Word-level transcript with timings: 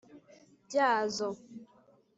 Byazo. 0.65 1.27